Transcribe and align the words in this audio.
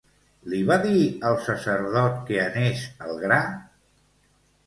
Li 0.51 0.61
va 0.69 0.75
dir 0.85 1.01
al 1.31 1.35
sacerdot 1.49 2.17
que 2.29 2.39
anés 2.45 2.85
al 3.09 3.13
gra? 3.27 3.39